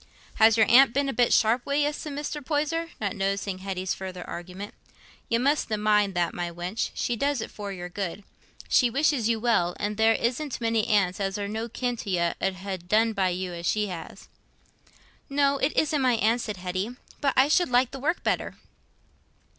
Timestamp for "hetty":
16.57-16.95